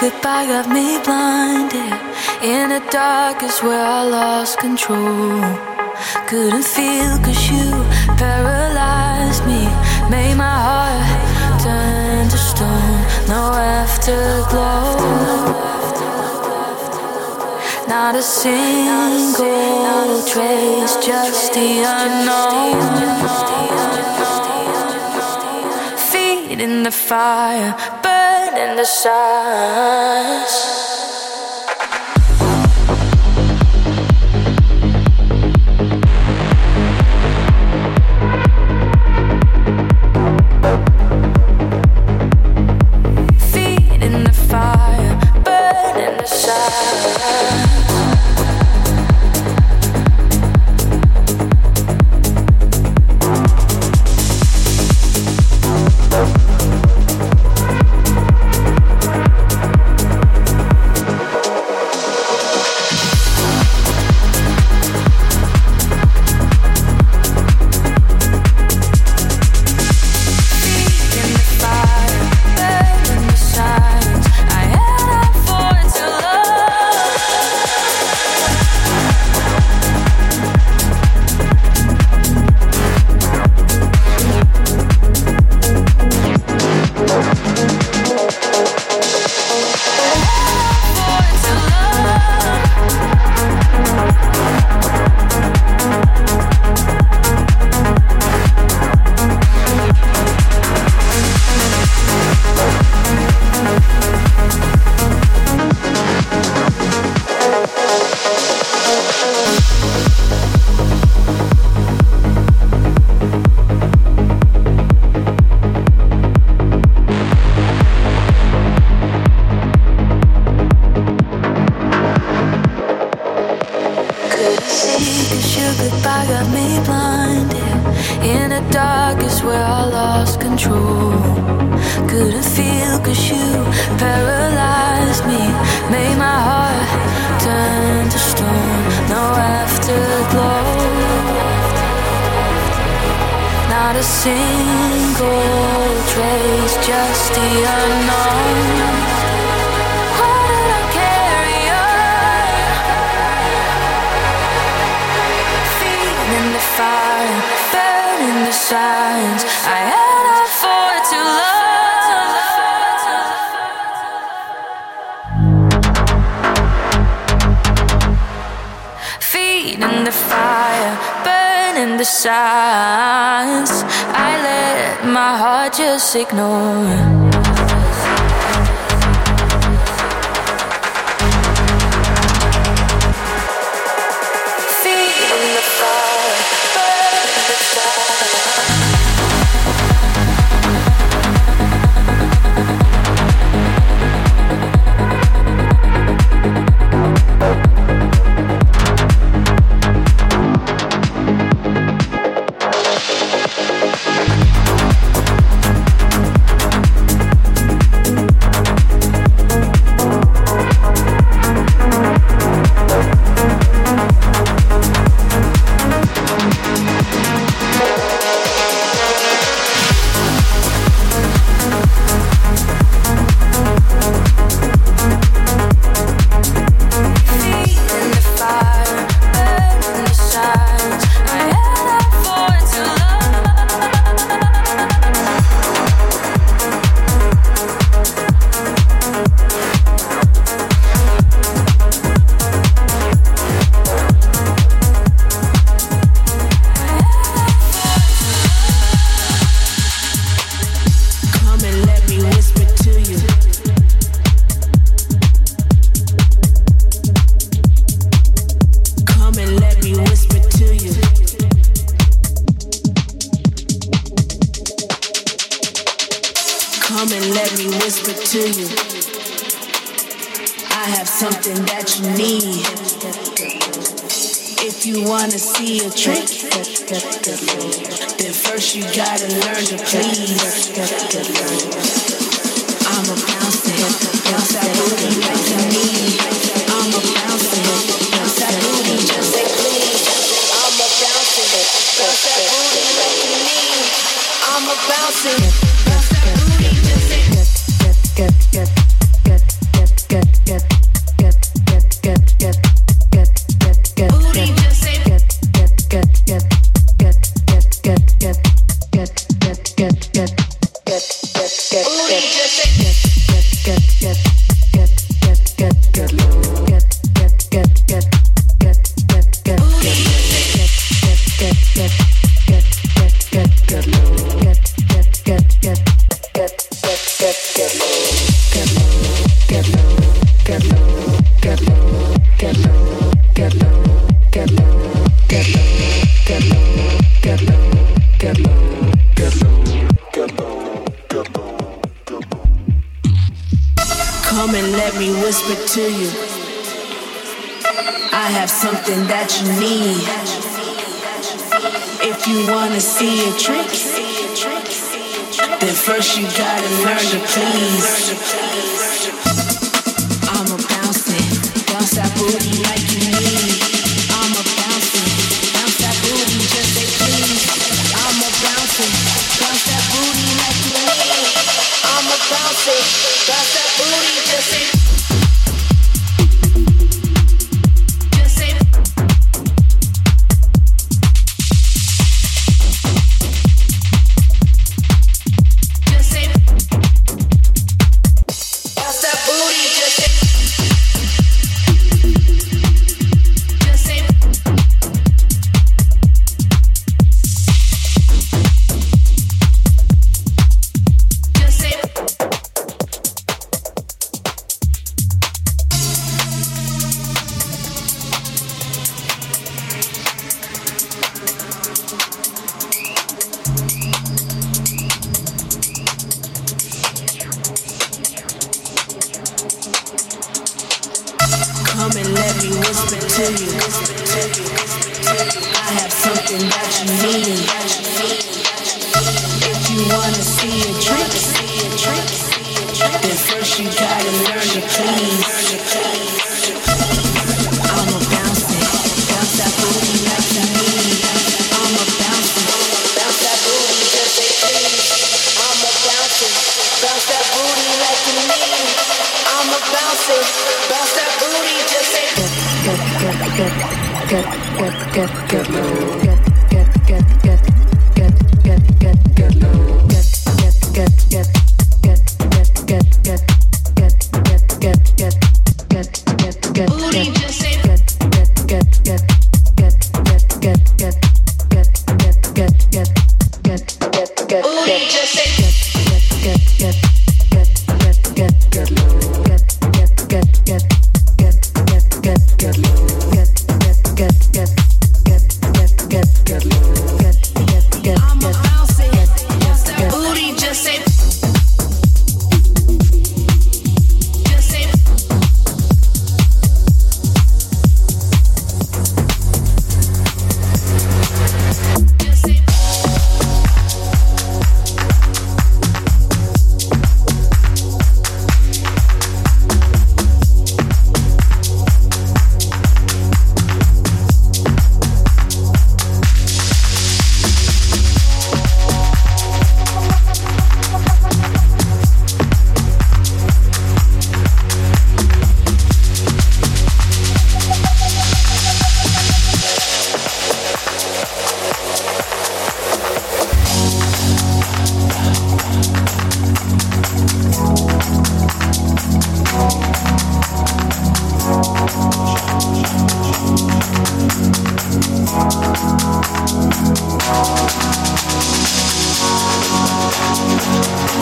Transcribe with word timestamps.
goodbye 0.00 0.46
got 0.46 0.68
me 0.68 0.98
blinded. 1.02 1.92
In 2.42 2.68
the 2.70 2.82
dark 2.90 3.42
is 3.42 3.58
where 3.60 3.84
I 3.84 4.02
lost 4.02 4.58
control. 4.58 5.42
Couldn't 6.28 6.64
feel 6.64 7.18
cause 7.18 7.50
you 7.50 7.68
paralyzed 8.16 9.44
me. 9.44 9.64
Made 10.08 10.36
my 10.36 10.58
heart 10.68 11.60
turn 11.62 12.28
to 12.28 12.38
stone. 12.38 13.00
No 13.28 13.42
afterglow. 13.52 14.88
Not 17.88 18.14
a 18.14 18.22
single 18.22 19.58
trace, 20.30 20.96
just 21.04 21.54
the 21.54 21.82
unknown 21.98 22.78
Feet 26.10 26.60
in 26.60 26.82
the 26.82 26.90
fire, 26.90 27.74
the 28.78 28.84
silence. 28.84 30.67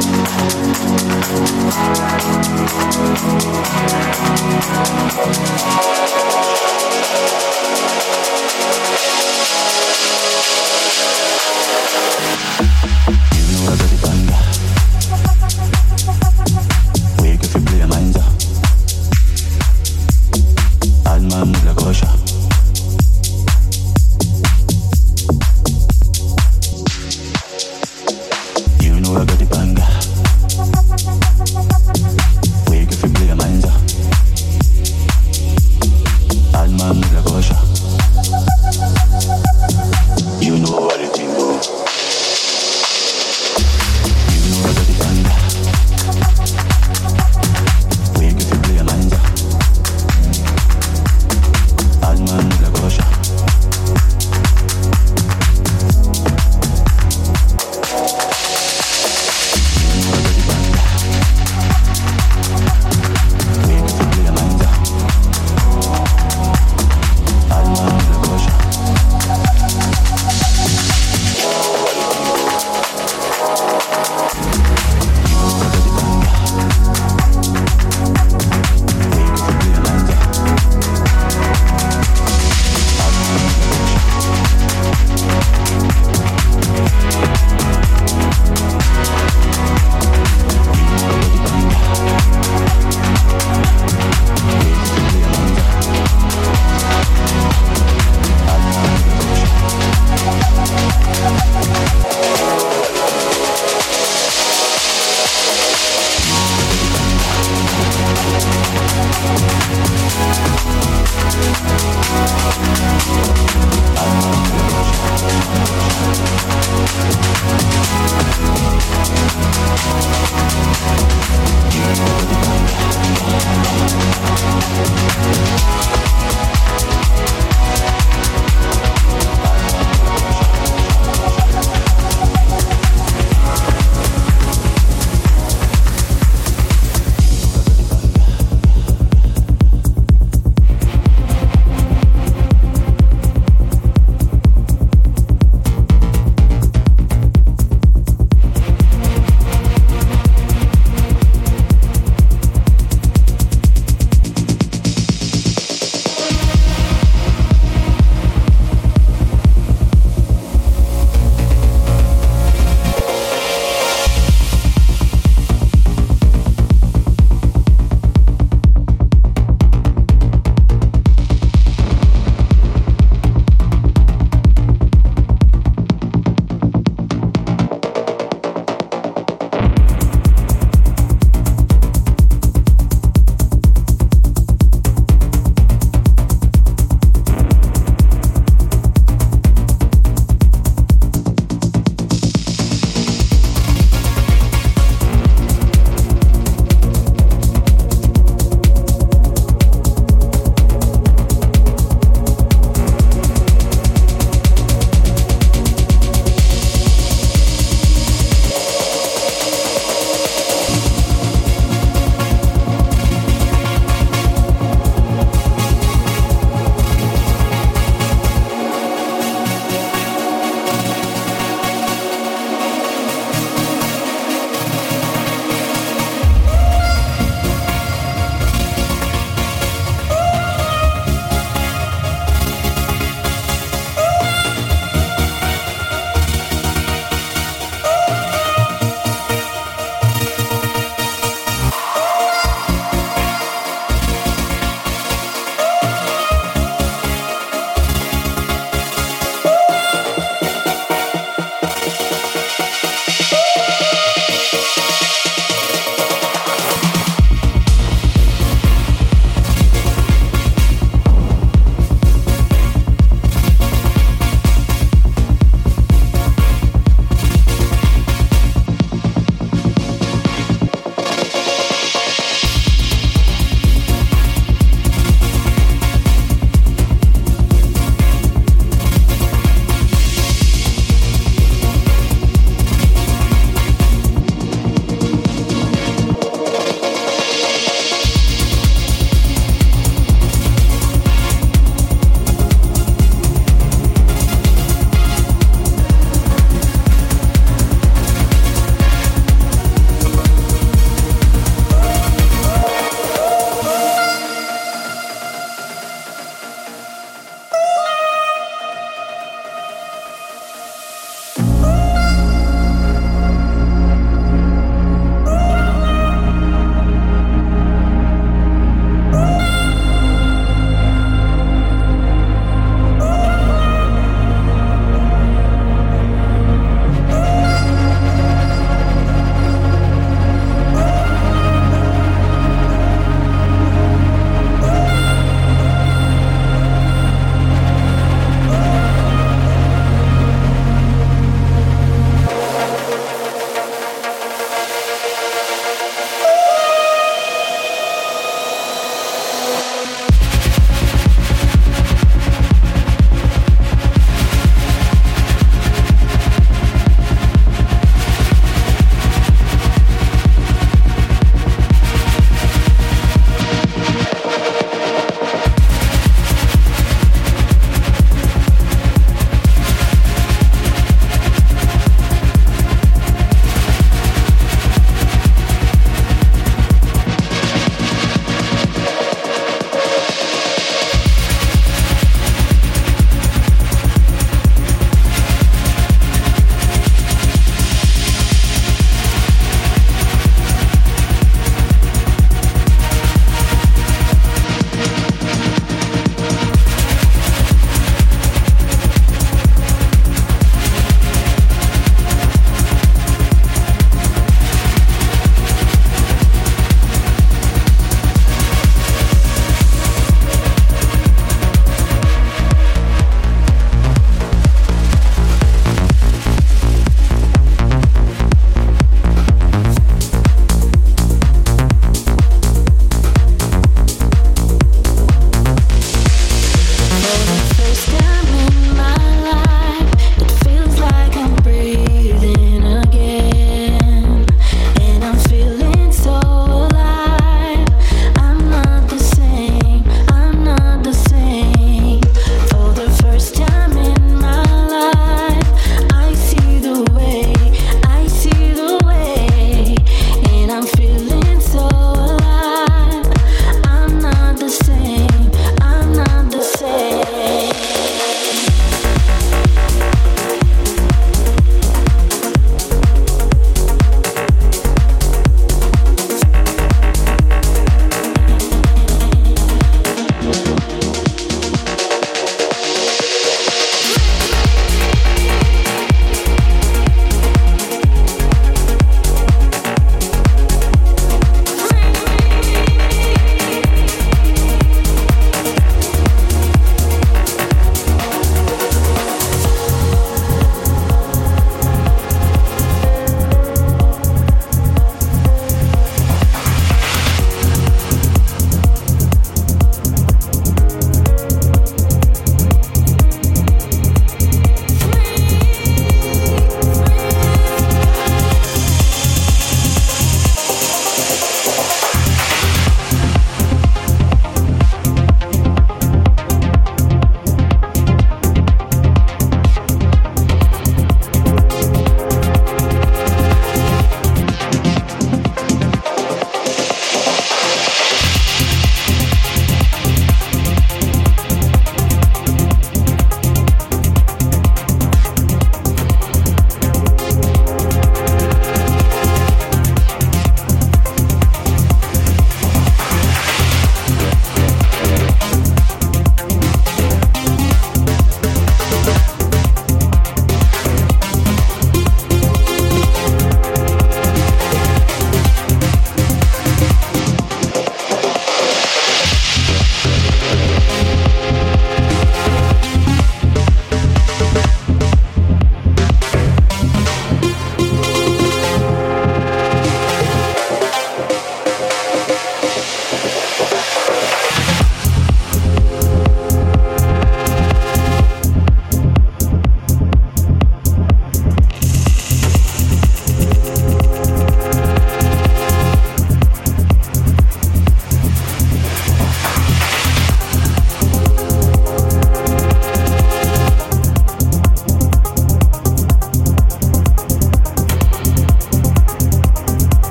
Thank 0.00 1.38